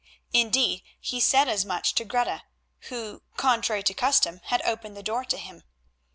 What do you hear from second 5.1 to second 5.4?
to